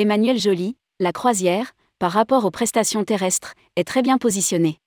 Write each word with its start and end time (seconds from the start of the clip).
Emmanuel 0.00 0.38
Joly, 0.38 0.78
la 0.98 1.12
croisière, 1.12 1.72
par 1.98 2.12
rapport 2.12 2.46
aux 2.46 2.50
prestations 2.50 3.04
terrestres, 3.04 3.52
est 3.76 3.84
très 3.84 4.00
bien 4.00 4.16
positionnée. 4.16 4.78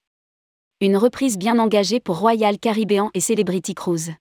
Une 0.82 0.98
reprise 0.98 1.38
bien 1.38 1.60
engagée 1.60 2.00
pour 2.00 2.18
Royal 2.18 2.58
Caribbean 2.58 3.12
et 3.14 3.20
Celebrity 3.20 3.76
Cruise. 3.76 4.14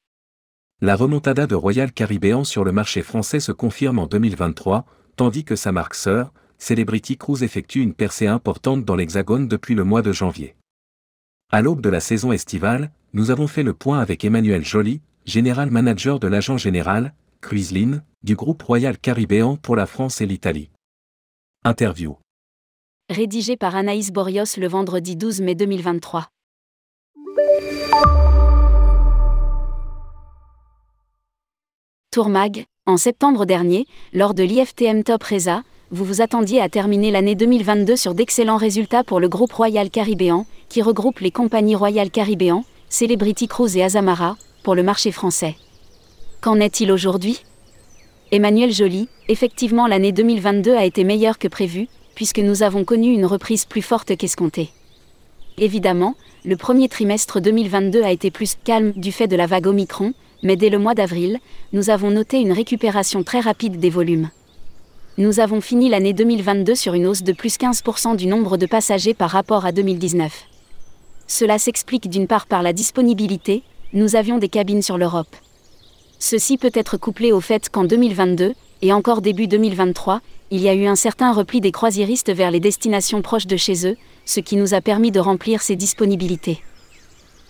La 0.83 0.95
remontada 0.95 1.47
de 1.47 1.55
Royal 1.55 1.93
Caribbean 1.93 2.45
sur 2.45 2.63
le 2.63 2.73
marché 2.73 3.01
français 3.01 3.41
se 3.41 3.53
confirme 3.53 4.01
en 4.01 4.07
2023, 4.07 4.85
tandis 5.17 5.47
que 5.47 5.57
sa 5.57 5.73
marque 5.73 5.95
sœur, 5.95 6.31
Celebrity 6.59 7.17
Cruise 7.17 7.43
effectue 7.43 7.81
une 7.81 7.95
percée 7.95 8.27
importante 8.27 8.85
dans 8.85 8.95
l'Hexagone 8.95 9.49
depuis 9.49 9.75
le 9.75 9.85
mois 9.85 10.03
de 10.03 10.13
janvier. 10.13 10.57
À 11.51 11.63
l'aube 11.63 11.81
de 11.81 11.89
la 11.89 12.01
saison 12.01 12.33
estivale, 12.33 12.93
nous 13.15 13.31
avons 13.31 13.47
fait 13.47 13.63
le 13.63 13.73
point 13.73 14.01
avec 14.01 14.27
Emmanuel 14.27 14.63
Joly, 14.63 15.01
général 15.25 15.71
manager 15.71 16.21
de 16.21 16.29
l'agent 16.29 16.59
général, 16.59 17.15
Cruiseline, 17.41 18.05
du 18.23 18.37
groupe 18.37 18.63
Royal 18.63 18.99
Caribbean 18.99 19.57
pour 19.57 19.75
la 19.75 19.87
France 19.87 20.21
et 20.21 20.27
l'Italie. 20.27 20.69
Interview. 21.65 22.17
Rédigé 23.09 23.57
par 23.57 23.77
Anaïs 23.77 24.11
Borios 24.11 24.57
le 24.59 24.67
vendredi 24.67 25.15
12 25.15 25.43
mai 25.43 25.55
2023. 25.55 26.27
Tourmag, 32.11 32.65
en 32.87 32.97
septembre 32.97 33.47
dernier, 33.47 33.87
lors 34.13 34.35
de 34.35 34.43
l'IFTM 34.43 35.05
Top 35.05 35.23
Reza, 35.23 35.63
vous 35.93 36.05
vous 36.05 36.21
attendiez 36.21 36.61
à 36.61 36.69
terminer 36.69 37.13
l'année 37.13 37.37
2022 37.37 37.95
sur 37.95 38.15
d'excellents 38.15 38.57
résultats 38.57 39.05
pour 39.05 39.21
le 39.21 39.29
groupe 39.29 39.53
Royal 39.53 39.89
Caribbean, 39.89 40.47
qui 40.69 40.83
regroupe 40.83 41.21
les 41.21 41.31
compagnies 41.31 41.77
Royal 41.77 42.11
Caribbean, 42.11 42.65
Celebrity 42.89 43.47
Cruise 43.47 43.77
et 43.77 43.85
Azamara, 43.85 44.37
pour 44.65 44.75
le 44.75 44.83
marché 44.83 45.13
français. 45.13 45.55
Qu'en 46.41 46.59
est-il 46.59 46.91
aujourd'hui? 46.91 47.45
Emmanuel 48.35 48.73
Joly, 48.73 49.09
effectivement 49.29 49.87
l'année 49.87 50.11
2022 50.11 50.75
a 50.75 50.87
été 50.87 51.05
meilleure 51.05 51.39
que 51.39 51.49
prévu, 51.49 51.89
puisque 52.15 52.39
nous 52.39 52.63
avons 52.63 52.83
connu 52.83 53.13
une 53.13 53.27
reprise 53.27 53.67
plus 53.67 53.83
forte 53.83 54.17
qu'escomptée. 54.17 54.71
Évidemment, 55.59 56.15
le 56.47 56.57
premier 56.57 56.89
trimestre 56.89 57.43
2022 57.43 58.03
a 58.03 58.11
été 58.11 58.31
plus 58.31 58.57
calme 58.65 58.93
du 58.93 59.13
fait 59.13 59.27
de 59.27 59.37
la 59.37 59.47
vague 59.47 59.67
Omicron, 59.67 60.15
mais 60.43 60.57
dès 60.57 60.71
le 60.71 60.79
mois 60.79 60.95
d'avril, 60.95 61.41
nous 61.75 61.91
avons 61.91 62.11
noté 62.11 62.41
une 62.41 62.53
récupération 62.53 63.23
très 63.23 63.41
rapide 63.41 63.79
des 63.79 63.91
volumes. 63.91 64.31
Nous 65.19 65.39
avons 65.39 65.61
fini 65.61 65.91
l'année 65.91 66.15
2022 66.15 66.75
sur 66.75 66.95
une 66.95 67.07
hausse 67.07 67.25
de 67.25 67.35
plus 67.35 67.59
15% 67.59 68.17
du 68.17 68.29
nombre 68.29 68.57
de 68.57 68.65
passagers 68.65 69.13
par 69.13 69.29
rapport 69.29 69.67
à 69.67 69.73
2019. 69.73 70.47
Cela 71.27 71.59
s'explique 71.59 72.09
d'une 72.09 72.27
part 72.27 72.47
par 72.47 72.63
la 72.63 72.73
disponibilité, 72.73 73.63
nous 73.93 74.17
avions 74.17 74.39
des 74.39 74.49
cabines 74.49 74.81
sur 74.81 74.97
l'Europe. 74.97 75.37
Ceci 76.25 76.57
peut 76.57 76.71
être 76.73 76.99
couplé 76.99 77.33
au 77.33 77.41
fait 77.41 77.69
qu'en 77.69 77.83
2022, 77.83 78.55
et 78.81 78.93
encore 78.93 79.23
début 79.23 79.49
2023, 79.49 80.21
il 80.53 80.61
y 80.61 80.69
a 80.69 80.75
eu 80.75 80.87
un 80.87 80.95
certain 80.95 81.33
repli 81.33 81.61
des 81.61 81.73
croisiéristes 81.73 82.33
vers 82.33 82.53
les 82.53 82.61
destinations 82.61 83.23
proches 83.23 83.49
de 83.49 83.57
chez 83.57 83.89
eux, 83.89 83.97
ce 84.25 84.39
qui 84.39 84.55
nous 84.55 84.73
a 84.73 84.81
permis 84.81 85.11
de 85.11 85.19
remplir 85.19 85.63
ces 85.63 85.75
disponibilités. 85.75 86.63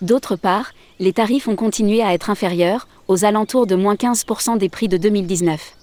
D'autre 0.01 0.35
part, 0.35 0.71
les 0.97 1.13
tarifs 1.13 1.47
ont 1.47 1.55
continué 1.55 2.01
à 2.01 2.15
être 2.15 2.31
inférieurs, 2.31 2.87
aux 3.07 3.25
alentours 3.25 3.67
de 3.67 3.75
moins 3.75 3.93
15% 3.93 4.57
des 4.57 4.69
prix 4.69 4.87
de 4.87 4.97
2019. 4.97 5.75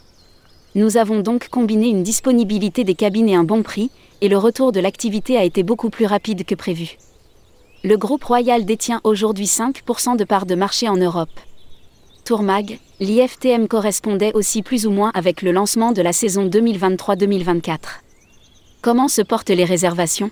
Nous 0.75 0.97
avons 0.97 1.21
donc 1.21 1.49
combiné 1.49 1.91
une 1.91 2.03
disponibilité 2.03 2.83
des 2.83 2.97
cabines 2.97 3.29
et 3.29 3.37
un 3.37 3.45
bon 3.45 3.63
prix, 3.63 3.93
et 4.21 4.29
le 4.29 4.37
retour 4.37 4.73
de 4.73 4.81
l'activité 4.81 5.37
a 5.37 5.45
été 5.45 5.63
beaucoup 5.63 5.91
plus 5.91 6.07
rapide 6.07 6.45
que 6.45 6.57
prévu. 6.57 6.97
Le 7.85 7.97
groupe 7.97 8.25
Royal 8.25 8.65
détient 8.65 9.01
aujourd'hui 9.05 9.47
5% 9.47 10.17
de 10.17 10.25
parts 10.25 10.45
de 10.45 10.57
marché 10.57 10.89
en 10.89 10.97
Europe. 10.97 11.31
Tourmag, 12.31 12.78
l'IFTM 13.00 13.67
correspondait 13.67 14.31
aussi 14.34 14.62
plus 14.62 14.86
ou 14.86 14.92
moins 14.92 15.11
avec 15.14 15.42
le 15.42 15.50
lancement 15.50 15.91
de 15.91 16.00
la 16.00 16.12
saison 16.12 16.47
2023-2024. 16.47 17.78
Comment 18.82 19.09
se 19.09 19.21
portent 19.21 19.50
les 19.50 19.65
réservations? 19.65 20.31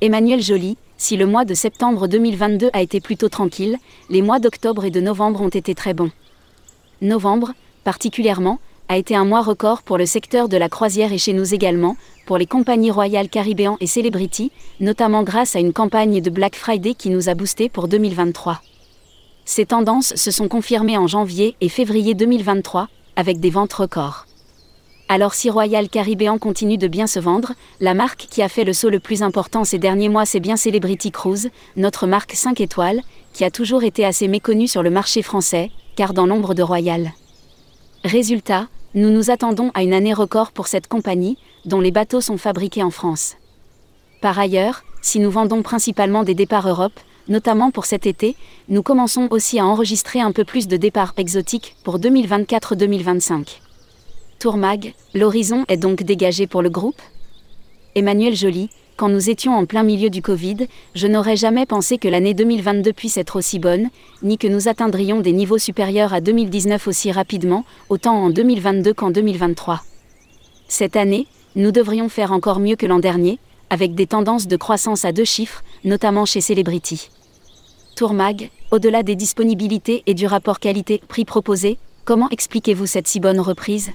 Emmanuel 0.00 0.40
Joly, 0.40 0.76
si 0.98 1.16
le 1.16 1.26
mois 1.26 1.44
de 1.44 1.52
septembre 1.52 2.06
2022 2.06 2.70
a 2.72 2.80
été 2.80 3.00
plutôt 3.00 3.28
tranquille, 3.28 3.76
les 4.08 4.22
mois 4.22 4.38
d'octobre 4.38 4.84
et 4.84 4.92
de 4.92 5.00
novembre 5.00 5.42
ont 5.42 5.48
été 5.48 5.74
très 5.74 5.94
bons. 5.94 6.12
Novembre, 7.02 7.54
particulièrement, 7.82 8.60
a 8.88 8.96
été 8.96 9.16
un 9.16 9.24
mois 9.24 9.42
record 9.42 9.82
pour 9.82 9.98
le 9.98 10.06
secteur 10.06 10.48
de 10.48 10.56
la 10.56 10.68
croisière 10.68 11.12
et 11.12 11.18
chez 11.18 11.32
nous 11.32 11.52
également, 11.52 11.96
pour 12.24 12.38
les 12.38 12.46
compagnies 12.46 12.92
Royal 12.92 13.28
Caribbean 13.28 13.76
et 13.80 13.88
Celebrity, 13.88 14.52
notamment 14.78 15.24
grâce 15.24 15.56
à 15.56 15.58
une 15.58 15.72
campagne 15.72 16.20
de 16.20 16.30
Black 16.30 16.54
Friday 16.54 16.94
qui 16.94 17.10
nous 17.10 17.28
a 17.28 17.34
boosté 17.34 17.68
pour 17.68 17.88
2023. 17.88 18.62
Ces 19.44 19.66
tendances 19.66 20.14
se 20.14 20.30
sont 20.30 20.48
confirmées 20.48 20.98
en 20.98 21.06
janvier 21.06 21.56
et 21.60 21.68
février 21.68 22.14
2023, 22.14 22.88
avec 23.16 23.40
des 23.40 23.50
ventes 23.50 23.72
records. 23.72 24.26
Alors 25.08 25.34
si 25.34 25.50
Royal 25.50 25.88
Caribbean 25.88 26.38
continue 26.38 26.78
de 26.78 26.86
bien 26.86 27.08
se 27.08 27.18
vendre, 27.18 27.54
la 27.80 27.94
marque 27.94 28.28
qui 28.30 28.42
a 28.42 28.48
fait 28.48 28.62
le 28.62 28.72
saut 28.72 28.90
le 28.90 29.00
plus 29.00 29.24
important 29.24 29.64
ces 29.64 29.78
derniers 29.78 30.08
mois 30.08 30.24
c'est 30.24 30.38
bien 30.38 30.56
Celebrity 30.56 31.10
Cruise, 31.10 31.50
notre 31.76 32.06
marque 32.06 32.34
5 32.34 32.60
étoiles, 32.60 33.00
qui 33.32 33.44
a 33.44 33.50
toujours 33.50 33.82
été 33.82 34.04
assez 34.04 34.28
méconnue 34.28 34.68
sur 34.68 34.84
le 34.84 34.90
marché 34.90 35.22
français, 35.22 35.72
car 35.96 36.14
dans 36.14 36.26
l'ombre 36.26 36.54
de 36.54 36.62
Royal. 36.62 37.10
Résultat, 38.04 38.68
nous 38.94 39.10
nous 39.10 39.30
attendons 39.30 39.72
à 39.74 39.82
une 39.82 39.94
année 39.94 40.14
record 40.14 40.52
pour 40.52 40.68
cette 40.68 40.86
compagnie, 40.86 41.38
dont 41.64 41.80
les 41.80 41.90
bateaux 41.90 42.20
sont 42.20 42.38
fabriqués 42.38 42.84
en 42.84 42.90
France. 42.90 43.34
Par 44.20 44.38
ailleurs, 44.38 44.84
si 45.02 45.18
nous 45.18 45.30
vendons 45.30 45.62
principalement 45.62 46.22
des 46.22 46.34
départs 46.34 46.68
Europe, 46.68 47.00
notamment 47.30 47.70
pour 47.70 47.86
cet 47.86 48.06
été, 48.06 48.36
nous 48.68 48.82
commençons 48.82 49.28
aussi 49.30 49.58
à 49.58 49.64
enregistrer 49.64 50.20
un 50.20 50.32
peu 50.32 50.44
plus 50.44 50.68
de 50.68 50.76
départs 50.76 51.14
exotiques 51.16 51.76
pour 51.84 51.98
2024-2025. 51.98 53.60
Tourmag, 54.38 54.94
l'horizon 55.14 55.64
est 55.68 55.76
donc 55.76 56.02
dégagé 56.02 56.46
pour 56.46 56.60
le 56.60 56.70
groupe? 56.70 57.00
Emmanuel 57.94 58.34
Joly, 58.34 58.68
quand 58.96 59.08
nous 59.08 59.30
étions 59.30 59.54
en 59.54 59.64
plein 59.64 59.82
milieu 59.82 60.10
du 60.10 60.22
Covid, 60.22 60.66
je 60.94 61.06
n'aurais 61.06 61.36
jamais 61.36 61.66
pensé 61.66 61.98
que 61.98 62.08
l'année 62.08 62.34
2022 62.34 62.92
puisse 62.92 63.16
être 63.16 63.36
aussi 63.36 63.58
bonne, 63.58 63.88
ni 64.22 64.36
que 64.36 64.46
nous 64.46 64.68
atteindrions 64.68 65.20
des 65.20 65.32
niveaux 65.32 65.58
supérieurs 65.58 66.12
à 66.12 66.20
2019 66.20 66.86
aussi 66.86 67.10
rapidement, 67.10 67.64
autant 67.88 68.16
en 68.16 68.30
2022 68.30 68.92
qu'en 68.92 69.10
2023. 69.10 69.82
Cette 70.68 70.96
année, 70.96 71.26
nous 71.56 71.72
devrions 71.72 72.08
faire 72.08 72.32
encore 72.32 72.60
mieux 72.60 72.76
que 72.76 72.86
l'an 72.86 72.98
dernier, 72.98 73.38
avec 73.70 73.94
des 73.94 74.06
tendances 74.06 74.48
de 74.48 74.56
croissance 74.56 75.04
à 75.04 75.12
deux 75.12 75.24
chiffres, 75.24 75.62
notamment 75.84 76.26
chez 76.26 76.40
Celebrity. 76.40 77.08
Tourmag, 78.00 78.48
au-delà 78.70 79.02
des 79.02 79.14
disponibilités 79.14 80.02
et 80.06 80.14
du 80.14 80.26
rapport 80.26 80.58
qualité-prix 80.58 81.26
proposé, 81.26 81.76
comment 82.06 82.30
expliquez-vous 82.30 82.86
cette 82.86 83.06
si 83.06 83.20
bonne 83.20 83.40
reprise? 83.40 83.90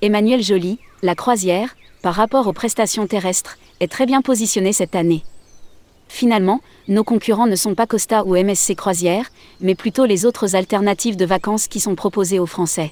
Emmanuel 0.00 0.42
Joly, 0.42 0.80
la 1.02 1.14
croisière, 1.14 1.76
par 2.02 2.16
rapport 2.16 2.48
aux 2.48 2.52
prestations 2.52 3.06
terrestres, 3.06 3.58
est 3.78 3.86
très 3.86 4.06
bien 4.06 4.22
positionnée 4.22 4.72
cette 4.72 4.96
année. 4.96 5.22
Finalement, 6.08 6.62
nos 6.88 7.04
concurrents 7.04 7.46
ne 7.46 7.54
sont 7.54 7.76
pas 7.76 7.86
Costa 7.86 8.24
ou 8.24 8.34
MSC 8.34 8.74
Croisière, 8.74 9.30
mais 9.60 9.76
plutôt 9.76 10.04
les 10.04 10.26
autres 10.26 10.56
alternatives 10.56 11.16
de 11.16 11.24
vacances 11.24 11.68
qui 11.68 11.78
sont 11.78 11.94
proposées 11.94 12.40
aux 12.40 12.46
Français. 12.46 12.90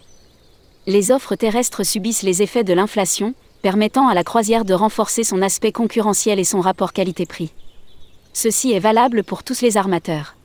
Les 0.86 1.10
offres 1.10 1.34
terrestres 1.34 1.84
subissent 1.84 2.22
les 2.22 2.40
effets 2.40 2.62
de 2.62 2.72
l'inflation, 2.72 3.34
permettant 3.62 4.06
à 4.06 4.14
la 4.14 4.22
croisière 4.22 4.64
de 4.64 4.74
renforcer 4.74 5.24
son 5.24 5.42
aspect 5.42 5.72
concurrentiel 5.72 6.38
et 6.38 6.44
son 6.44 6.60
rapport 6.60 6.92
qualité-prix. 6.92 7.50
Ceci 8.32 8.72
est 8.72 8.78
valable 8.78 9.24
pour 9.24 9.42
tous 9.42 9.60
les 9.60 9.76
armateurs. 9.76 10.36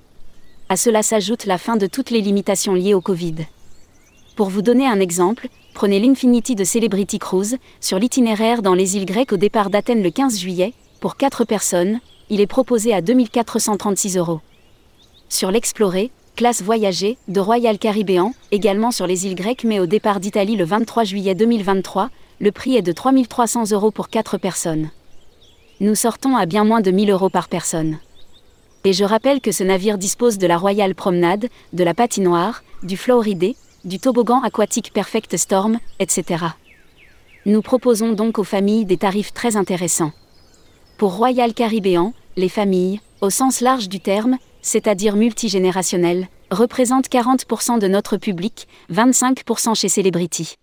À 0.69 0.75
cela 0.75 1.03
s'ajoute 1.03 1.45
la 1.45 1.59
fin 1.59 1.77
de 1.77 1.85
toutes 1.85 2.09
les 2.09 2.21
limitations 2.21 2.73
liées 2.73 2.95
au 2.95 3.01
Covid. 3.01 3.35
Pour 4.35 4.49
vous 4.49 4.63
donner 4.63 4.87
un 4.87 4.99
exemple, 4.99 5.49
prenez 5.75 5.99
l'Infinity 5.99 6.55
de 6.55 6.63
Celebrity 6.63 7.19
Cruise, 7.19 7.57
sur 7.79 7.99
l'itinéraire 7.99 8.63
dans 8.63 8.73
les 8.73 8.97
îles 8.97 9.05
grecques 9.05 9.33
au 9.33 9.37
départ 9.37 9.69
d'Athènes 9.69 10.01
le 10.01 10.09
15 10.09 10.39
juillet, 10.39 10.73
pour 10.99 11.15
4 11.15 11.45
personnes, 11.45 11.99
il 12.29 12.41
est 12.41 12.47
proposé 12.47 12.91
à 12.91 13.01
2436 13.01 14.17
euros. 14.17 14.41
Sur 15.29 15.51
l'Exploré, 15.51 16.09
classe 16.35 16.63
voyagée, 16.63 17.19
de 17.27 17.39
Royal 17.39 17.77
Caribbean, 17.77 18.31
également 18.51 18.89
sur 18.89 19.05
les 19.05 19.27
îles 19.27 19.35
grecques 19.35 19.63
mais 19.63 19.79
au 19.79 19.85
départ 19.85 20.19
d'Italie 20.19 20.55
le 20.55 20.65
23 20.65 21.03
juillet 21.03 21.35
2023, 21.35 22.09
le 22.39 22.51
prix 22.51 22.75
est 22.75 22.81
de 22.81 22.91
3300 22.91 23.71
euros 23.71 23.91
pour 23.91 24.09
4 24.09 24.39
personnes. 24.39 24.89
Nous 25.81 25.95
sortons 25.95 26.37
à 26.37 26.45
bien 26.45 26.63
moins 26.63 26.79
de 26.79 26.89
1000 26.89 27.11
euros 27.11 27.29
par 27.29 27.49
personne. 27.49 27.97
Et 28.85 28.93
je 28.93 29.03
rappelle 29.03 29.41
que 29.41 29.51
ce 29.51 29.63
navire 29.63 29.97
dispose 29.97 30.37
de 30.37 30.47
la 30.47 30.57
Royal 30.57 30.95
Promenade, 30.95 31.49
de 31.73 31.83
la 31.83 31.93
patinoire, 31.93 32.63
du 32.83 32.95
Floridé, 32.95 33.57
du 33.83 33.99
toboggan 33.99 34.41
aquatique 34.41 34.93
Perfect 34.93 35.35
Storm, 35.35 35.79
etc. 35.99 36.45
Nous 37.45 37.61
proposons 37.61 38.13
donc 38.13 38.39
aux 38.39 38.45
familles 38.45 38.85
des 38.85 38.95
tarifs 38.95 39.33
très 39.33 39.57
intéressants. 39.57 40.13
Pour 40.97 41.17
Royal 41.17 41.53
Caribbean, 41.53 42.13
les 42.37 42.49
familles, 42.49 43.01
au 43.19 43.29
sens 43.29 43.59
large 43.59 43.89
du 43.89 43.99
terme, 43.99 44.37
c'est-à-dire 44.61 45.17
multigénérationnelles, 45.17 46.29
représentent 46.51 47.09
40% 47.09 47.79
de 47.79 47.87
notre 47.87 48.15
public, 48.15 48.67
25% 48.93 49.75
chez 49.75 49.89
Celebrity. 49.89 50.55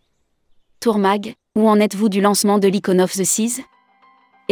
Tourmag, 0.80 1.34
où 1.54 1.68
en 1.68 1.78
êtes-vous 1.80 2.08
du 2.08 2.22
lancement 2.22 2.58
de 2.58 2.68
l'Icon 2.68 2.98
of 2.98 3.12
the 3.12 3.24
Seas? 3.24 3.60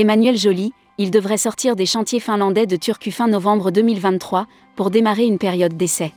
Emmanuel 0.00 0.38
Joly, 0.38 0.73
il 0.97 1.11
devrait 1.11 1.37
sortir 1.37 1.76
des 1.76 1.85
chantiers 1.85 2.20
finlandais 2.20 2.64
de 2.64 2.76
Turku 2.76 3.11
fin 3.11 3.29
novembre 3.29 3.70
2023 3.70 4.47
pour 4.75 4.88
démarrer 4.88 5.26
une 5.26 5.37
période 5.37 5.76
d'essai. 5.76 6.14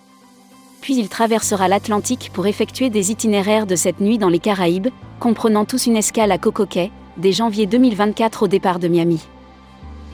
puis 0.80 0.95
il 0.97 1.09
traversera 1.09 1.68
l'Atlantique 1.68 2.31
pour 2.33 2.47
effectuer 2.47 2.89
des 2.89 3.12
itinéraires 3.12 3.65
de 3.65 3.75
cette 3.75 4.00
nuit 4.00 4.18
dans 4.18 4.30
les 4.30 4.39
Caraïbes, 4.39 4.88
comprenant 5.19 5.65
tous 5.65 5.85
une 5.85 5.97
escale 5.97 6.31
à 6.31 6.38
Cocoquet, 6.38 6.91
dès 7.18 7.33
janvier 7.33 7.65
2024 7.65 8.44
au 8.44 8.47
départ 8.47 8.80
de 8.80 8.88
Miami. 8.88 9.19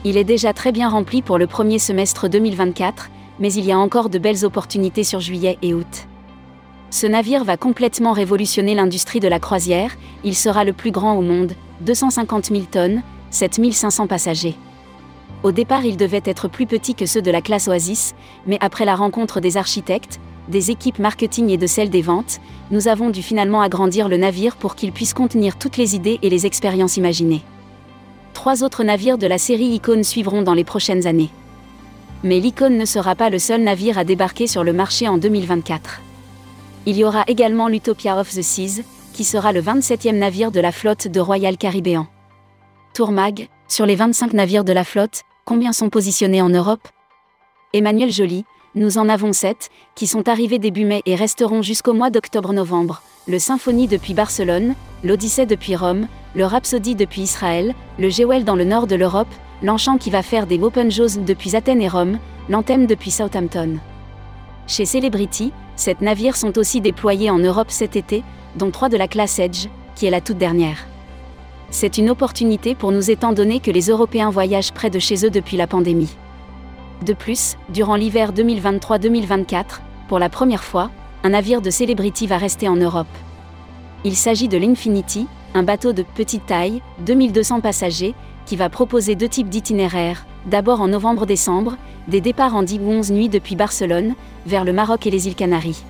Il 0.02 0.16
est 0.16 0.24
déjà 0.24 0.52
très 0.52 0.72
bien 0.72 0.88
rempli 0.88 1.22
pour 1.22 1.38
le 1.38 1.46
premier 1.46 1.78
semestre 1.78 2.28
2024, 2.28 3.08
mais 3.38 3.52
il 3.52 3.64
y 3.64 3.70
a 3.70 3.78
encore 3.78 4.08
de 4.08 4.18
belles 4.18 4.44
opportunités 4.44 5.04
sur 5.04 5.20
juillet 5.20 5.58
et 5.62 5.74
août. 5.74 6.08
Ce 6.90 7.06
navire 7.06 7.44
va 7.44 7.56
complètement 7.56 8.14
révolutionner 8.14 8.74
l'industrie 8.74 9.20
de 9.20 9.28
la 9.28 9.38
croisière, 9.38 9.96
il 10.24 10.34
sera 10.34 10.64
le 10.64 10.72
plus 10.72 10.90
grand 10.90 11.14
au 11.14 11.22
monde, 11.22 11.52
250 11.82 12.46
000 12.46 12.62
tonnes, 12.68 13.04
7500 13.30 14.06
passagers. 14.06 14.56
Au 15.42 15.52
départ, 15.52 15.84
il 15.84 15.96
devait 15.96 16.22
être 16.24 16.48
plus 16.48 16.66
petit 16.66 16.94
que 16.94 17.06
ceux 17.06 17.22
de 17.22 17.30
la 17.30 17.40
classe 17.40 17.68
Oasis, 17.68 18.14
mais 18.46 18.58
après 18.60 18.84
la 18.84 18.94
rencontre 18.94 19.40
des 19.40 19.56
architectes, 19.56 20.20
des 20.48 20.70
équipes 20.70 20.98
marketing 20.98 21.48
et 21.48 21.56
de 21.56 21.66
celles 21.66 21.90
des 21.90 22.02
ventes, 22.02 22.40
nous 22.70 22.88
avons 22.88 23.10
dû 23.10 23.22
finalement 23.22 23.62
agrandir 23.62 24.08
le 24.08 24.16
navire 24.16 24.56
pour 24.56 24.74
qu'il 24.74 24.92
puisse 24.92 25.14
contenir 25.14 25.56
toutes 25.56 25.76
les 25.76 25.94
idées 25.94 26.18
et 26.22 26.28
les 26.28 26.44
expériences 26.44 26.96
imaginées. 26.96 27.42
Trois 28.34 28.62
autres 28.62 28.84
navires 28.84 29.18
de 29.18 29.26
la 29.26 29.38
série 29.38 29.74
Icon 29.74 30.02
suivront 30.02 30.42
dans 30.42 30.54
les 30.54 30.64
prochaines 30.64 31.06
années. 31.06 31.30
Mais 32.22 32.40
l'Icon 32.40 32.70
ne 32.70 32.84
sera 32.84 33.14
pas 33.14 33.30
le 33.30 33.38
seul 33.38 33.62
navire 33.62 33.96
à 33.96 34.04
débarquer 34.04 34.46
sur 34.46 34.62
le 34.62 34.72
marché 34.72 35.08
en 35.08 35.16
2024. 35.16 36.00
Il 36.86 36.96
y 36.96 37.04
aura 37.04 37.24
également 37.28 37.68
l'Utopia 37.68 38.18
of 38.18 38.30
the 38.30 38.42
Seas, 38.42 38.82
qui 39.12 39.24
sera 39.24 39.52
le 39.52 39.62
27e 39.62 40.16
navire 40.16 40.50
de 40.50 40.60
la 40.60 40.72
flotte 40.72 41.08
de 41.08 41.20
Royal 41.20 41.56
Caribbean. 41.56 42.06
Tourmag, 42.92 43.48
sur 43.68 43.86
les 43.86 43.94
25 43.94 44.32
navires 44.32 44.64
de 44.64 44.72
la 44.72 44.82
flotte, 44.82 45.22
combien 45.44 45.72
sont 45.72 45.90
positionnés 45.90 46.42
en 46.42 46.48
Europe? 46.48 46.88
Emmanuel 47.72 48.10
Joly, 48.10 48.44
nous 48.74 48.98
en 48.98 49.08
avons 49.08 49.32
7, 49.32 49.68
qui 49.94 50.08
sont 50.08 50.28
arrivés 50.28 50.58
début 50.58 50.84
mai 50.84 51.00
et 51.06 51.14
resteront 51.14 51.62
jusqu'au 51.62 51.92
mois 51.92 52.10
d'octobre-novembre. 52.10 53.00
Le 53.28 53.38
Symphonie 53.38 53.86
depuis 53.86 54.12
Barcelone, 54.12 54.74
l'Odyssée 55.04 55.46
depuis 55.46 55.76
Rome, 55.76 56.08
le 56.34 56.44
Rhapsody 56.44 56.96
depuis 56.96 57.22
Israël, 57.22 57.74
le 58.00 58.10
Jewel 58.10 58.44
dans 58.44 58.56
le 58.56 58.64
nord 58.64 58.88
de 58.88 58.96
l'Europe, 58.96 59.32
l'Enchant 59.62 59.96
qui 59.96 60.10
va 60.10 60.22
faire 60.22 60.48
des 60.48 60.58
Open 60.58 60.90
Jaws 60.90 61.20
depuis 61.24 61.54
Athènes 61.54 61.82
et 61.82 61.88
Rome, 61.88 62.18
l'Anthem 62.48 62.86
depuis 62.86 63.12
Southampton. 63.12 63.78
Chez 64.66 64.84
Celebrity, 64.84 65.52
sept 65.76 66.00
navires 66.00 66.36
sont 66.36 66.58
aussi 66.58 66.80
déployés 66.80 67.30
en 67.30 67.38
Europe 67.38 67.70
cet 67.70 67.94
été, 67.94 68.24
dont 68.56 68.72
trois 68.72 68.88
de 68.88 68.96
la 68.96 69.06
classe 69.06 69.38
Edge, 69.38 69.68
qui 69.94 70.06
est 70.06 70.10
la 70.10 70.20
toute 70.20 70.38
dernière. 70.38 70.89
C'est 71.72 71.98
une 71.98 72.10
opportunité 72.10 72.74
pour 72.74 72.90
nous 72.90 73.10
étant 73.10 73.32
donné 73.32 73.60
que 73.60 73.70
les 73.70 73.90
Européens 73.90 74.30
voyagent 74.30 74.72
près 74.72 74.90
de 74.90 74.98
chez 74.98 75.24
eux 75.24 75.30
depuis 75.30 75.56
la 75.56 75.68
pandémie. 75.68 76.16
De 77.06 77.12
plus, 77.12 77.56
durant 77.68 77.94
l'hiver 77.94 78.32
2023-2024, 78.32 79.80
pour 80.08 80.18
la 80.18 80.28
première 80.28 80.64
fois, 80.64 80.90
un 81.22 81.30
navire 81.30 81.62
de 81.62 81.70
Celebrity 81.70 82.26
va 82.26 82.38
rester 82.38 82.68
en 82.68 82.76
Europe. 82.76 83.06
Il 84.04 84.16
s'agit 84.16 84.48
de 84.48 84.58
l'Infinity, 84.58 85.26
un 85.54 85.62
bateau 85.62 85.92
de 85.92 86.02
petite 86.02 86.46
taille, 86.46 86.82
2200 87.06 87.60
passagers, 87.60 88.14
qui 88.46 88.56
va 88.56 88.68
proposer 88.68 89.14
deux 89.14 89.28
types 89.28 89.48
d'itinéraires, 89.48 90.26
d'abord 90.46 90.80
en 90.80 90.88
novembre-décembre, 90.88 91.76
des 92.08 92.20
départs 92.20 92.56
en 92.56 92.64
10 92.64 92.80
ou 92.80 92.90
11 92.90 93.12
nuits 93.12 93.28
depuis 93.28 93.54
Barcelone, 93.54 94.14
vers 94.46 94.64
le 94.64 94.72
Maroc 94.72 95.06
et 95.06 95.10
les 95.10 95.28
îles 95.28 95.34
Canaries. 95.36 95.84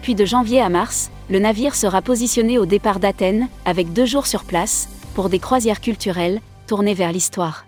Puis 0.00 0.14
de 0.14 0.24
janvier 0.24 0.60
à 0.60 0.68
mars, 0.68 1.10
le 1.30 1.38
navire 1.38 1.74
sera 1.74 2.02
positionné 2.02 2.58
au 2.58 2.66
départ 2.66 3.00
d'Athènes, 3.00 3.48
avec 3.64 3.92
deux 3.92 4.04
jours 4.06 4.26
sur 4.26 4.44
place, 4.44 4.88
pour 5.14 5.28
des 5.28 5.38
croisières 5.38 5.80
culturelles, 5.80 6.40
tournées 6.66 6.94
vers 6.94 7.12
l'histoire. 7.12 7.66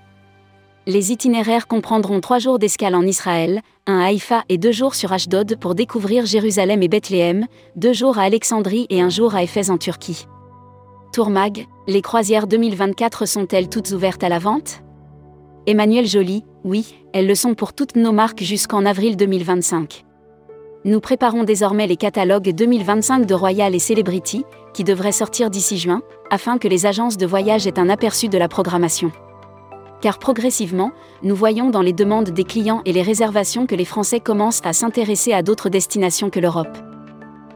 Les 0.89 1.11
itinéraires 1.11 1.67
comprendront 1.67 2.21
trois 2.21 2.39
jours 2.39 2.59
d'escale 2.59 2.95
en 2.95 3.03
Israël, 3.03 3.61
un 3.87 3.99
à 3.99 4.07
Haïfa 4.07 4.45
et 4.49 4.59
deux 4.59 4.73
jours 4.73 4.95
sur 4.95 5.13
Ashdod 5.13 5.59
pour 5.59 5.75
découvrir 5.75 6.27
Jérusalem 6.27 6.83
et 6.83 6.89
Bethléem, 6.89 7.47
deux 7.75 7.93
jours 7.93 8.19
à 8.19 8.23
Alexandrie 8.23 8.87
et 8.91 9.01
un 9.01 9.09
jour 9.09 9.35
à 9.35 9.43
Éphèse 9.43 9.71
en 9.71 9.79
Turquie. 9.79 10.27
Tourmag, 11.13 11.67
les 11.89 12.03
croisières 12.03 12.47
2024 12.47 13.27
sont-elles 13.27 13.69
toutes 13.69 13.91
ouvertes 13.91 14.23
à 14.23 14.29
la 14.29 14.39
vente? 14.39 14.83
Emmanuel 15.67 16.07
Joly, 16.07 16.45
oui, 16.63 16.95
elles 17.13 17.27
le 17.27 17.35
sont 17.35 17.55
pour 17.55 17.73
toutes 17.73 17.97
nos 17.97 18.13
marques 18.13 18.43
jusqu'en 18.43 18.87
avril 18.87 19.17
2025. 19.17 20.05
Nous 20.85 21.01
préparons 21.01 21.43
désormais 21.43 21.89
les 21.89 21.97
catalogues 21.97 22.53
2025 22.55 23.27
de 23.27 23.35
Royal 23.35 23.75
et 23.75 23.81
Celebrity, 23.81 24.45
qui 24.73 24.85
devraient 24.85 25.11
sortir 25.11 25.51
d'ici 25.51 25.79
juin, 25.79 26.03
afin 26.31 26.59
que 26.59 26.69
les 26.69 26.87
agences 26.87 27.17
de 27.17 27.27
voyage 27.27 27.67
aient 27.67 27.79
un 27.79 27.89
aperçu 27.89 28.29
de 28.29 28.39
la 28.39 28.49
programmation. 28.49 29.13
Car 30.01 30.19
progressivement, 30.19 30.93
nous 31.23 31.35
voyons 31.35 31.71
dans 31.71 31.83
les 31.83 31.93
demandes 31.93 32.31
des 32.31 32.45
clients 32.45 32.83
et 32.85 32.93
les 32.93 33.03
réservations 33.03 33.67
que 33.67 33.75
les 33.75 33.85
Français 33.85 34.21
commencent 34.21 34.61
à 34.65 34.73
s'intéresser 34.73 35.33
à 35.33 35.43
d'autres 35.43 35.69
destinations 35.69 36.31
que 36.31 36.41
l'Europe. 36.41 36.77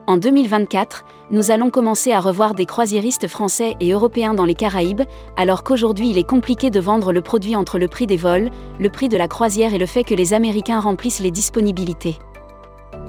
En 0.06 0.16
2024, 0.16 1.04
nous 1.30 1.52
allons 1.52 1.70
commencer 1.70 2.10
à 2.10 2.18
revoir 2.18 2.54
des 2.54 2.66
croisiéristes 2.66 3.28
français 3.28 3.76
et 3.78 3.92
européens 3.92 4.34
dans 4.34 4.44
les 4.44 4.56
Caraïbes, 4.56 5.02
alors 5.36 5.62
qu'aujourd'hui 5.62 6.10
il 6.10 6.18
est 6.18 6.28
compliqué 6.28 6.70
de 6.70 6.80
vendre 6.80 7.12
le 7.12 7.20
produit 7.20 7.54
entre 7.54 7.78
le 7.78 7.86
prix 7.86 8.08
des 8.08 8.16
vols, 8.16 8.50
le 8.80 8.90
prix 8.90 9.08
de 9.08 9.16
la 9.16 9.28
croisière 9.28 9.72
et 9.72 9.78
le 9.78 9.86
fait 9.86 10.02
que 10.02 10.14
les 10.14 10.34
Américains 10.34 10.80
remplissent 10.80 11.20
les 11.20 11.30
disponibilités. 11.30 12.18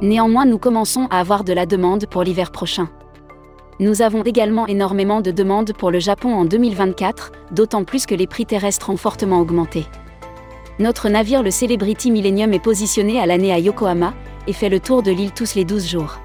Néanmoins, 0.01 0.45
nous 0.45 0.59
commençons 0.59 1.07
à 1.09 1.19
avoir 1.19 1.43
de 1.43 1.53
la 1.53 1.65
demande 1.65 2.05
pour 2.05 2.21
l'hiver 2.21 2.51
prochain. 2.51 2.89
Nous 3.81 4.03
avons 4.03 4.21
également 4.21 4.67
énormément 4.67 5.21
de 5.21 5.31
demandes 5.31 5.73
pour 5.73 5.89
le 5.89 5.97
Japon 5.97 6.35
en 6.35 6.45
2024, 6.45 7.31
d'autant 7.51 7.83
plus 7.83 8.05
que 8.05 8.13
les 8.13 8.27
prix 8.27 8.45
terrestres 8.45 8.91
ont 8.91 8.95
fortement 8.95 9.39
augmenté. 9.39 9.87
Notre 10.77 11.09
navire 11.09 11.41
le 11.41 11.49
Celebrity 11.49 12.11
Millennium 12.11 12.53
est 12.53 12.63
positionné 12.63 13.19
à 13.19 13.25
l'année 13.25 13.51
à 13.51 13.57
Yokohama 13.57 14.13
et 14.45 14.53
fait 14.53 14.69
le 14.69 14.79
tour 14.79 15.01
de 15.01 15.09
l'île 15.09 15.31
tous 15.31 15.55
les 15.55 15.65
12 15.65 15.87
jours. 15.87 16.19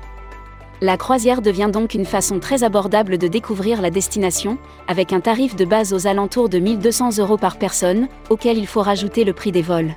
La 0.83 0.99
croisière 0.99 1.41
devient 1.41 1.71
donc 1.73 1.95
une 1.95 2.05
façon 2.05 2.41
très 2.41 2.63
abordable 2.63 3.17
de 3.17 3.27
découvrir 3.27 3.81
la 3.81 3.89
destination, 3.89 4.59
avec 4.87 5.15
un 5.15 5.21
tarif 5.21 5.57
de 5.57 5.65
base 5.65 5.95
aux 5.95 6.07
alentours 6.07 6.51
de 6.51 6.59
1200 6.59 7.17
euros 7.21 7.39
par 7.39 7.57
personne, 7.57 8.09
auquel 8.29 8.59
il 8.59 8.67
faut 8.67 8.83
rajouter 8.83 9.25
le 9.25 9.33
prix 9.33 9.51
des 9.51 9.63
vols. 9.63 9.95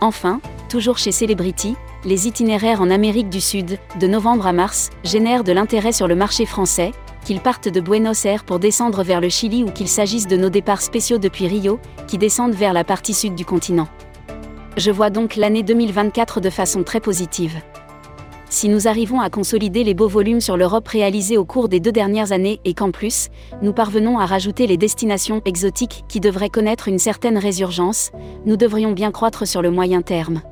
Enfin, 0.00 0.40
toujours 0.70 0.96
chez 0.96 1.12
Celebrity, 1.12 1.76
les 2.04 2.26
itinéraires 2.26 2.80
en 2.80 2.90
Amérique 2.90 3.28
du 3.28 3.40
Sud, 3.40 3.78
de 4.00 4.06
novembre 4.06 4.46
à 4.46 4.52
mars, 4.52 4.90
génèrent 5.04 5.44
de 5.44 5.52
l'intérêt 5.52 5.92
sur 5.92 6.08
le 6.08 6.14
marché 6.14 6.46
français, 6.46 6.92
qu'ils 7.24 7.40
partent 7.40 7.68
de 7.68 7.80
Buenos 7.80 8.24
Aires 8.24 8.44
pour 8.44 8.58
descendre 8.58 9.02
vers 9.02 9.20
le 9.20 9.28
Chili 9.28 9.62
ou 9.62 9.70
qu'il 9.70 9.88
s'agisse 9.88 10.26
de 10.26 10.36
nos 10.36 10.50
départs 10.50 10.82
spéciaux 10.82 11.18
depuis 11.18 11.46
Rio, 11.46 11.78
qui 12.08 12.18
descendent 12.18 12.54
vers 12.54 12.72
la 12.72 12.84
partie 12.84 13.14
sud 13.14 13.34
du 13.34 13.44
continent. 13.44 13.88
Je 14.76 14.90
vois 14.90 15.10
donc 15.10 15.36
l'année 15.36 15.62
2024 15.62 16.40
de 16.40 16.50
façon 16.50 16.82
très 16.82 17.00
positive 17.00 17.60
si 18.52 18.68
nous 18.68 18.86
arrivons 18.86 19.20
à 19.20 19.30
consolider 19.30 19.82
les 19.82 19.94
beaux 19.94 20.08
volumes 20.08 20.42
sur 20.42 20.58
l'Europe 20.58 20.86
réalisés 20.86 21.38
au 21.38 21.44
cours 21.44 21.70
des 21.70 21.80
deux 21.80 21.90
dernières 21.90 22.32
années 22.32 22.60
et 22.66 22.74
qu'en 22.74 22.90
plus, 22.90 23.28
nous 23.62 23.72
parvenons 23.72 24.18
à 24.18 24.26
rajouter 24.26 24.66
les 24.66 24.76
destinations 24.76 25.40
exotiques 25.46 26.04
qui 26.06 26.20
devraient 26.20 26.50
connaître 26.50 26.86
une 26.86 26.98
certaine 26.98 27.38
résurgence, 27.38 28.10
nous 28.44 28.58
devrions 28.58 28.92
bien 28.92 29.10
croître 29.10 29.48
sur 29.48 29.62
le 29.62 29.70
moyen 29.70 30.02
terme. 30.02 30.42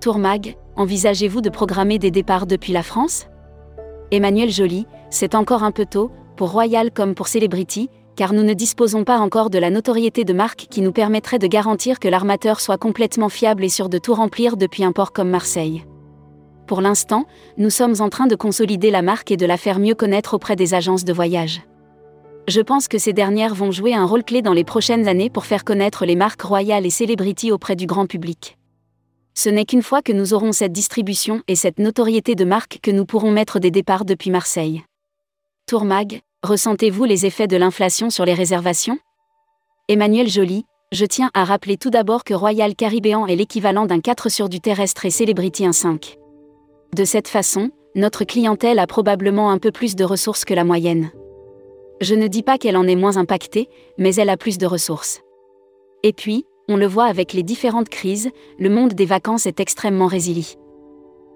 Tourmag, 0.00 0.56
envisagez-vous 0.76 1.40
de 1.40 1.50
programmer 1.50 1.98
des 1.98 2.10
départs 2.10 2.46
depuis 2.46 2.72
la 2.72 2.82
France? 2.82 3.26
Emmanuel 4.10 4.50
Joly, 4.50 4.86
c'est 5.10 5.34
encore 5.34 5.62
un 5.62 5.70
peu 5.70 5.86
tôt, 5.86 6.10
pour 6.36 6.50
Royal 6.50 6.90
comme 6.90 7.14
pour 7.14 7.28
Celebrity, 7.28 7.88
car 8.16 8.32
nous 8.32 8.42
ne 8.42 8.54
disposons 8.54 9.04
pas 9.04 9.18
encore 9.18 9.50
de 9.50 9.58
la 9.58 9.70
notoriété 9.70 10.24
de 10.24 10.32
marque 10.32 10.66
qui 10.70 10.80
nous 10.80 10.92
permettrait 10.92 11.38
de 11.38 11.46
garantir 11.46 11.98
que 11.98 12.08
l'armateur 12.08 12.60
soit 12.60 12.78
complètement 12.78 13.28
fiable 13.28 13.64
et 13.64 13.68
sûr 13.68 13.88
de 13.88 13.98
tout 13.98 14.14
remplir 14.14 14.56
depuis 14.56 14.84
un 14.84 14.92
port 14.92 15.12
comme 15.12 15.30
Marseille. 15.30 15.84
Pour 16.66 16.80
l'instant, 16.80 17.26
nous 17.58 17.70
sommes 17.70 17.96
en 18.00 18.08
train 18.08 18.26
de 18.26 18.36
consolider 18.36 18.90
la 18.90 19.02
marque 19.02 19.30
et 19.30 19.36
de 19.36 19.46
la 19.46 19.56
faire 19.56 19.78
mieux 19.78 19.94
connaître 19.94 20.34
auprès 20.34 20.56
des 20.56 20.74
agences 20.74 21.04
de 21.04 21.12
voyage. 21.12 21.62
Je 22.48 22.60
pense 22.60 22.88
que 22.88 22.98
ces 22.98 23.12
dernières 23.12 23.54
vont 23.54 23.70
jouer 23.70 23.94
un 23.94 24.04
rôle 24.04 24.24
clé 24.24 24.42
dans 24.42 24.52
les 24.52 24.64
prochaines 24.64 25.08
années 25.08 25.30
pour 25.30 25.44
faire 25.44 25.64
connaître 25.64 26.04
les 26.04 26.16
marques 26.16 26.42
royales 26.42 26.86
et 26.86 26.90
celebrity 26.90 27.52
auprès 27.52 27.76
du 27.76 27.86
grand 27.86 28.06
public. 28.06 28.56
Ce 29.34 29.48
n'est 29.48 29.64
qu'une 29.64 29.82
fois 29.82 30.00
que 30.00 30.12
nous 30.12 30.32
aurons 30.32 30.52
cette 30.52 30.72
distribution 30.72 31.42
et 31.48 31.56
cette 31.56 31.78
notoriété 31.78 32.34
de 32.34 32.44
marque 32.44 32.78
que 32.82 32.90
nous 32.90 33.04
pourrons 33.04 33.32
mettre 33.32 33.58
des 33.58 33.72
départs 33.72 34.04
depuis 34.04 34.30
Marseille. 34.30 34.84
Tourmag, 35.66 36.20
ressentez-vous 36.44 37.04
les 37.04 37.26
effets 37.26 37.48
de 37.48 37.56
l'inflation 37.56 38.10
sur 38.10 38.24
les 38.24 38.34
réservations? 38.34 38.98
Emmanuel 39.88 40.28
Joly, 40.28 40.64
je 40.92 41.04
tiens 41.04 41.30
à 41.34 41.44
rappeler 41.44 41.76
tout 41.76 41.90
d'abord 41.90 42.22
que 42.22 42.34
Royal 42.34 42.76
Caribbean 42.76 43.26
est 43.26 43.34
l'équivalent 43.34 43.86
d'un 43.86 44.00
4 44.00 44.28
sur 44.28 44.48
du 44.48 44.60
terrestre 44.60 45.04
et 45.04 45.10
Celebrity 45.10 45.66
un 45.66 45.72
5. 45.72 46.16
De 46.94 47.04
cette 47.04 47.26
façon, 47.26 47.70
notre 47.96 48.24
clientèle 48.24 48.78
a 48.78 48.86
probablement 48.86 49.50
un 49.50 49.58
peu 49.58 49.72
plus 49.72 49.96
de 49.96 50.04
ressources 50.04 50.44
que 50.44 50.54
la 50.54 50.62
moyenne. 50.62 51.10
Je 52.00 52.14
ne 52.14 52.28
dis 52.28 52.42
pas 52.42 52.58
qu'elle 52.58 52.76
en 52.76 52.86
est 52.86 52.96
moins 52.96 53.16
impactée, 53.16 53.68
mais 53.98 54.14
elle 54.14 54.30
a 54.30 54.36
plus 54.36 54.58
de 54.58 54.66
ressources. 54.66 55.22
Et 56.04 56.12
puis, 56.12 56.44
on 56.68 56.76
le 56.76 56.86
voit 56.86 57.04
avec 57.04 57.32
les 57.32 57.42
différentes 57.42 57.88
crises, 57.88 58.30
le 58.58 58.70
monde 58.70 58.94
des 58.94 59.06
vacances 59.06 59.46
est 59.46 59.60
extrêmement 59.60 60.06
résilient. 60.06 60.58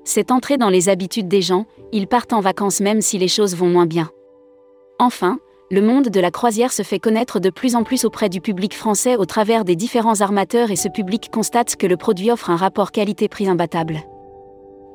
C'est 0.04 0.30
entré 0.30 0.56
dans 0.56 0.70
les 0.70 0.88
habitudes 0.88 1.28
des 1.28 1.42
gens, 1.42 1.66
ils 1.92 2.06
partent 2.06 2.32
en 2.32 2.40
vacances 2.40 2.80
même 2.80 3.02
si 3.02 3.18
les 3.18 3.28
choses 3.28 3.54
vont 3.54 3.68
moins 3.68 3.86
bien. 3.86 4.10
Enfin, 4.98 5.38
le 5.70 5.82
monde 5.82 6.08
de 6.08 6.20
la 6.20 6.30
croisière 6.30 6.72
se 6.72 6.82
fait 6.82 6.98
connaître 6.98 7.40
de 7.40 7.50
plus 7.50 7.76
en 7.76 7.84
plus 7.84 8.06
auprès 8.06 8.30
du 8.30 8.40
public 8.40 8.74
français 8.74 9.16
au 9.16 9.26
travers 9.26 9.64
des 9.64 9.76
différents 9.76 10.22
armateurs 10.22 10.70
et 10.70 10.76
ce 10.76 10.88
public 10.88 11.28
constate 11.30 11.76
que 11.76 11.86
le 11.86 11.98
produit 11.98 12.30
offre 12.30 12.48
un 12.48 12.56
rapport 12.56 12.90
qualité-prix 12.90 13.48
imbattable. 13.48 13.98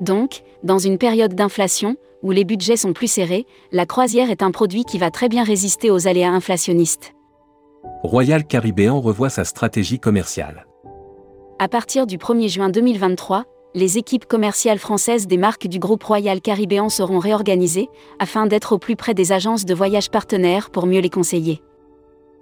Donc, 0.00 0.42
dans 0.64 0.78
une 0.78 0.98
période 0.98 1.34
d'inflation, 1.34 1.96
où 2.24 2.32
les 2.32 2.44
budgets 2.44 2.76
sont 2.76 2.92
plus 2.92 3.06
serrés, 3.06 3.46
la 3.70 3.86
croisière 3.86 4.30
est 4.30 4.42
un 4.42 4.50
produit 4.50 4.84
qui 4.84 4.98
va 4.98 5.10
très 5.10 5.28
bien 5.28 5.44
résister 5.44 5.90
aux 5.90 6.08
aléas 6.08 6.32
inflationnistes. 6.32 7.12
Royal 8.02 8.44
Caribbean 8.44 9.00
revoit 9.00 9.30
sa 9.30 9.44
stratégie 9.44 9.98
commerciale. 9.98 10.66
À 11.58 11.68
partir 11.68 12.06
du 12.06 12.18
1er 12.18 12.48
juin 12.48 12.68
2023, 12.68 13.44
les 13.74 13.98
équipes 13.98 14.26
commerciales 14.26 14.78
françaises 14.78 15.26
des 15.26 15.36
marques 15.36 15.66
du 15.66 15.78
groupe 15.78 16.04
Royal 16.04 16.40
Caribbean 16.40 16.88
seront 16.88 17.18
réorganisées, 17.18 17.88
afin 18.18 18.46
d'être 18.46 18.72
au 18.72 18.78
plus 18.78 18.96
près 18.96 19.14
des 19.14 19.32
agences 19.32 19.64
de 19.64 19.74
voyage 19.74 20.10
partenaires 20.10 20.70
pour 20.70 20.86
mieux 20.86 21.00
les 21.00 21.10
conseiller. 21.10 21.60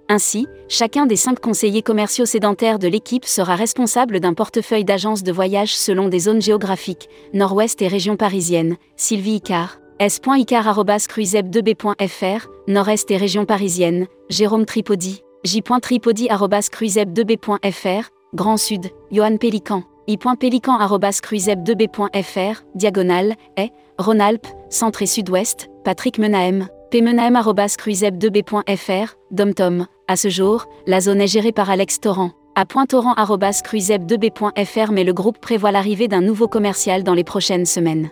Ainsi, 0.09 0.47
chacun 0.67 1.05
des 1.05 1.15
cinq 1.15 1.39
conseillers 1.39 1.81
commerciaux 1.81 2.25
sédentaires 2.25 2.77
de 2.77 2.87
l'équipe 2.87 3.25
sera 3.25 3.55
responsable 3.55 4.19
d'un 4.19 4.33
portefeuille 4.33 4.83
d'agences 4.83 5.23
de 5.23 5.31
voyage 5.31 5.73
selon 5.75 6.09
des 6.09 6.19
zones 6.19 6.41
géographiques, 6.41 7.07
nord-ouest 7.33 7.81
et 7.81 7.87
région 7.87 8.17
parisienne, 8.17 8.75
Sylvie 8.97 9.35
Icard, 9.35 9.79
s.icar.cruiseb2b.fr, 9.99 12.47
nord-est 12.67 13.11
et 13.11 13.17
région 13.17 13.45
parisienne, 13.45 14.07
Jérôme 14.29 14.65
Tripodi, 14.65 15.23
j.tripodi.cruiseb2b.fr, 15.43 18.09
Grand 18.33 18.57
Sud, 18.57 18.87
Johan 19.11 19.37
Pélican, 19.37 19.83
i.pélican.cruiseb2b.fr, 20.07 22.63
diagonale, 22.75 23.35
est, 23.57 23.71
Rhône-Alpes, 23.97 24.47
Centre 24.69 25.01
et 25.01 25.07
Sud-Ouest, 25.07 25.69
Patrick 25.83 26.17
Menahem, 26.17 26.69
pmenahem.cruiseb2b.fr, 26.91 29.15
Domtom. 29.31 29.87
À 30.07 30.15
ce 30.15 30.29
jour, 30.29 30.67
la 30.87 31.01
zone 31.01 31.19
est 31.21 31.27
gérée 31.27 31.51
par 31.51 31.69
Alex 31.69 31.99
Torrent. 31.99 32.31
À 32.55 32.65
pointorrent.cruiseb2b.fr 32.65 34.91
mais 34.91 35.03
le 35.03 35.13
groupe 35.13 35.39
prévoit 35.39 35.71
l'arrivée 35.71 36.07
d'un 36.07 36.21
nouveau 36.21 36.47
commercial 36.47 37.03
dans 37.03 37.15
les 37.15 37.23
prochaines 37.23 37.65
semaines. 37.65 38.11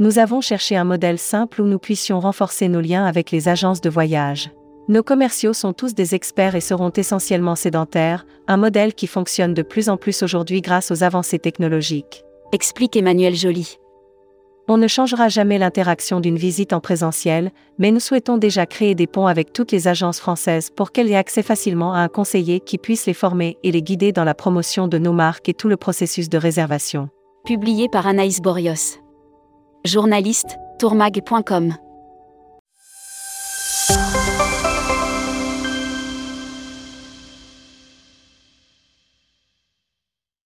Nous 0.00 0.18
avons 0.18 0.40
cherché 0.40 0.76
un 0.76 0.82
modèle 0.82 1.18
simple 1.18 1.62
où 1.62 1.66
nous 1.66 1.78
puissions 1.78 2.18
renforcer 2.18 2.66
nos 2.68 2.80
liens 2.80 3.04
avec 3.04 3.30
les 3.30 3.46
agences 3.48 3.80
de 3.80 3.90
voyage. 3.90 4.50
Nos 4.86 5.02
commerciaux 5.02 5.54
sont 5.54 5.72
tous 5.72 5.94
des 5.94 6.14
experts 6.14 6.54
et 6.54 6.60
seront 6.60 6.90
essentiellement 6.90 7.54
sédentaires, 7.54 8.26
un 8.48 8.58
modèle 8.58 8.92
qui 8.92 9.06
fonctionne 9.06 9.54
de 9.54 9.62
plus 9.62 9.88
en 9.88 9.96
plus 9.96 10.22
aujourd'hui 10.22 10.60
grâce 10.60 10.90
aux 10.90 11.02
avancées 11.02 11.38
technologiques. 11.38 12.22
Explique 12.52 12.94
Emmanuel 12.94 13.34
Joly. 13.34 13.78
On 14.68 14.76
ne 14.76 14.86
changera 14.86 15.28
jamais 15.28 15.58
l'interaction 15.58 16.20
d'une 16.20 16.36
visite 16.36 16.74
en 16.74 16.80
présentiel, 16.80 17.50
mais 17.78 17.92
nous 17.92 18.00
souhaitons 18.00 18.36
déjà 18.36 18.66
créer 18.66 18.94
des 18.94 19.06
ponts 19.06 19.26
avec 19.26 19.54
toutes 19.54 19.72
les 19.72 19.88
agences 19.88 20.20
françaises 20.20 20.68
pour 20.70 20.92
qu'elles 20.92 21.10
aient 21.10 21.16
accès 21.16 21.42
facilement 21.42 21.94
à 21.94 22.00
un 22.00 22.08
conseiller 22.08 22.60
qui 22.60 22.76
puisse 22.76 23.06
les 23.06 23.14
former 23.14 23.56
et 23.62 23.72
les 23.72 23.82
guider 23.82 24.12
dans 24.12 24.24
la 24.24 24.34
promotion 24.34 24.86
de 24.86 24.98
nos 24.98 25.12
marques 25.12 25.48
et 25.48 25.54
tout 25.54 25.68
le 25.68 25.78
processus 25.78 26.28
de 26.28 26.38
réservation. 26.38 27.08
Publié 27.46 27.88
par 27.90 28.06
Anaïs 28.06 28.40
Borios. 28.40 28.98
Journaliste, 29.84 30.56
tourmag.com. 30.78 31.74